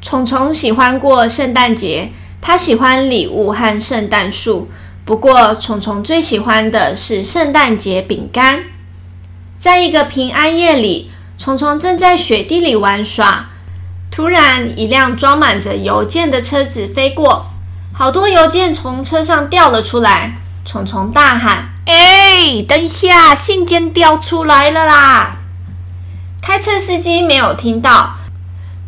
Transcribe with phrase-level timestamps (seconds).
[0.00, 4.70] 虫虫喜欢过圣诞节，他喜欢礼物和圣诞树。
[5.04, 8.60] 不过，虫虫最喜欢的是圣诞节饼干。
[9.58, 13.46] 在一个平安夜里，虫虫正在雪地里玩耍。
[14.10, 17.46] 突然，一辆装满着邮件的车子飞过，
[17.92, 20.36] 好多邮件从车上掉了出来。
[20.64, 25.38] 虫虫大喊：“哎，等一下，信件掉出来了啦！”
[26.40, 28.16] 开车司机没有听到。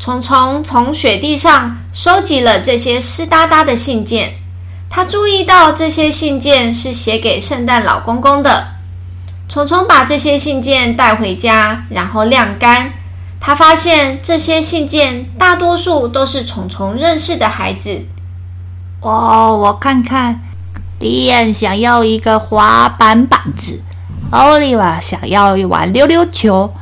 [0.00, 4.30] 虫虫从雪地上收集了这些湿哒哒的信件，
[4.88, 8.68] 他注意到这些信件是写给圣诞老公公的。
[9.46, 12.94] 虫虫把这些信件带回家，然后晾干。
[13.38, 18.06] 他发现这些信件大多数都是虫虫认识的孩子。
[19.02, 20.40] 哦，我看看，
[20.98, 23.82] 莉安想要一个滑板板子，
[24.30, 26.72] 奥利瓦想要一碗溜溜球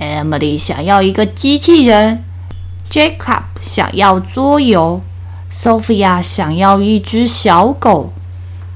[0.00, 2.24] ，Emily 想要一个机器人
[2.90, 5.00] ，Jacob 想要桌游
[5.52, 8.12] ，Sophia 想要一只小狗。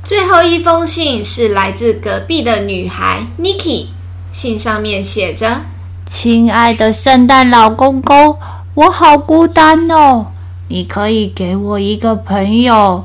[0.03, 3.87] 最后一封信是来自隔壁的女孩 Nikki，
[4.31, 5.63] 信上面写着。
[6.07, 8.39] 亲爱的圣诞老公公，
[8.75, 10.27] 我好孤单哦！
[10.69, 13.05] 你可以给我一个朋友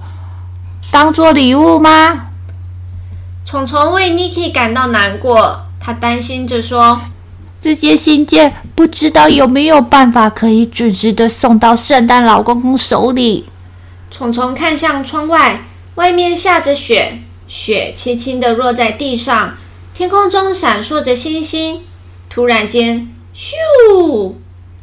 [0.92, 2.28] 当做礼物吗？
[3.46, 7.00] 虫虫为 Niki 感到难过，他担心着说
[7.62, 13.46] ：“这些信件不知道有没有办法可以准时的送到圣诞老公公手里。”
[14.12, 19.56] 虫虫看向窗外，外面下着雪，雪轻轻的落在地上，
[19.94, 21.84] 天空中闪烁着星星。
[22.30, 24.34] 突然间，咻！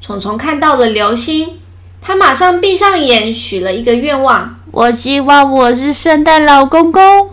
[0.01, 1.59] 虫虫看到了流星，
[2.03, 7.31] 他马上闭上眼，许了一个愿望：我希望我是圣诞老公公。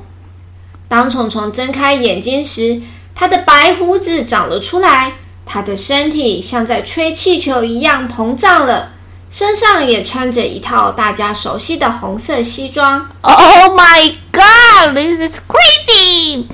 [0.88, 2.81] 当虫虫睁开眼睛时，
[3.13, 5.13] 他的白胡子长了出来，
[5.45, 8.91] 他的身体像在吹气球一样膨胀了，
[9.30, 13.09] 身上也穿着一套大家熟悉的红色西装。
[13.22, 16.45] Oh my God, this is crazy！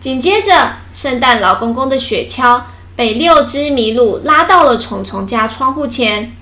[0.00, 2.62] 紧接着，圣诞老公公的雪橇。
[2.96, 6.36] 被六只麋鹿拉到了虫虫家窗户前，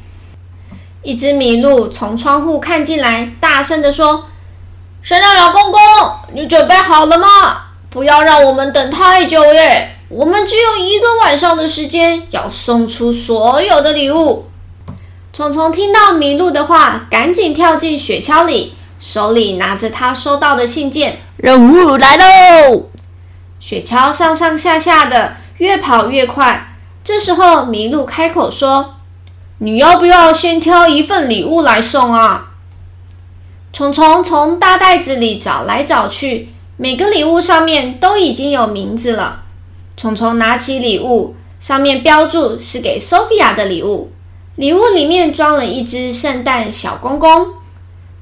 [1.05, 4.27] 一只麋鹿从窗户看进来，大声地说
[5.01, 5.81] ：“圣诞老公公，
[6.33, 7.29] 你准备好了吗？
[7.89, 9.98] 不要让我们等太久耶！
[10.09, 14.47] 我们只有一个晚上的时间，要送出所有的礼物。”
[15.33, 21.21] 虫虫听到麋鹿的话，赶紧跳进雪橇里，手里拿着他收到的信件。
[21.37, 22.89] 任务来喽！
[23.61, 25.37] 雪橇上上下下的。
[25.59, 28.95] 越跑越快，这时候麋鹿开口说
[29.59, 32.53] ：“你要不要先挑一份礼物来送啊？”
[33.75, 39.43] 虫虫从大袋子里找来找去，每个礼物上面都已经有名字了。
[39.99, 44.13] 虫虫拿起礼物，上面标注是给 Sophia 的礼物，
[44.55, 47.49] 礼物里面装了一只圣诞小公公。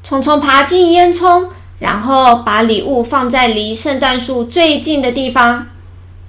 [0.03, 1.49] 虫虫爬进烟囱，
[1.79, 5.67] 然后把礼物放在离圣诞树最近的地方。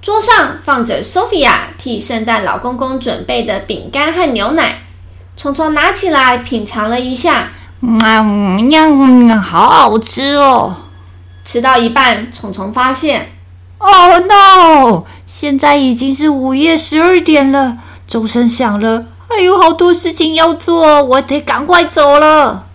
[0.02, 4.82] 桌上放着 Sophia 替圣诞老公公准备的饼干和牛奶，
[5.34, 10.76] 虫虫拿起来品尝了一下，嗯，嗯，好好吃哦！
[11.42, 13.32] 吃到一半，虫虫发现
[13.78, 15.04] ，Oh no！
[15.40, 17.78] 现在已经是午夜十二点了，
[18.08, 22.66] 钟声响了，还有好多事情要做，我得赶快走了。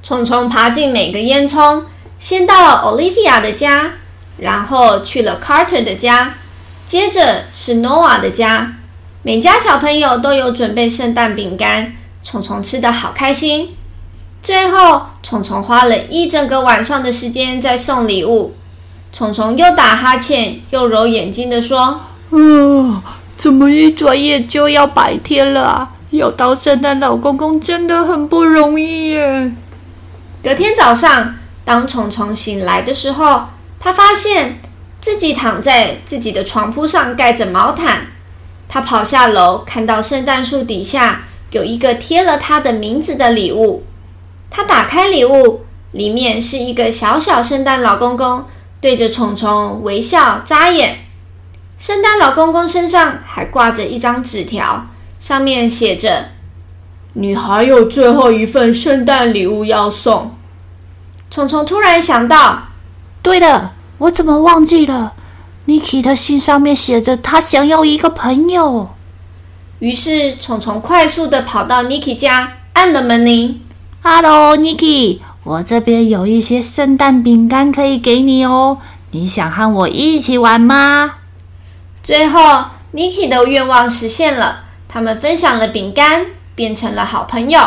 [0.00, 1.82] 虫虫爬进每个烟囱，
[2.20, 3.90] 先到了 Olivia 的家。
[4.36, 6.34] 然后去了 Carter 的家，
[6.86, 8.74] 接着是 Noah 的家。
[9.22, 13.74] 每家小朋友都有准备圣诞饼干，虫虫吃的好开心。
[14.40, 18.54] 最后，虫虫花了一整个晚上的时间在送礼物。
[19.12, 23.02] 虫虫又打哈欠又揉眼睛地说：“嗯，
[23.36, 25.92] 怎么一转眼就要白天了啊？
[26.10, 29.52] 要当圣诞老公公真的很不容易耶。”
[30.44, 33.44] 隔天早上，当虫虫醒来的时候，
[33.80, 34.60] 他发现
[35.00, 38.08] 自己躺在自己的床铺上，盖着毛毯。
[38.68, 43.84] 他跑下楼，看到圣诞树底下有一个贴了他的名字的礼物。
[44.50, 48.44] 他打开礼物，里面是一个小小圣诞老公公，
[48.80, 50.98] 对着虫虫微笑眨眼。
[51.76, 54.86] 圣诞老公公身上还挂着一张纸条，
[55.20, 56.30] 上面写着
[57.14, 60.34] ：“你还有最后一份圣诞礼物要送。”
[61.30, 62.64] 虫虫突然想到。
[63.22, 65.12] 对了，我怎么忘记了
[65.66, 68.90] ？Niki 的信上面写着他想要一个朋友。
[69.80, 73.60] 于是虫虫快速的跑到 Niki 家，按了门铃。
[74.02, 78.78] Hello，Niki，我这边有一些圣诞饼干可以给你哦。
[79.12, 81.14] 你想和我一起玩吗？
[82.02, 86.26] 最后，Niki 的愿望实现了，他们分享了饼干。
[86.54, 87.60] 变成了好朋友。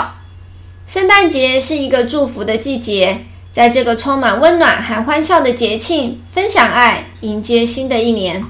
[0.85, 8.43] 圣诞节是一个祝福的季节，在这个充满温暖和欢笑的节庆，分享爱，迎接新的一年。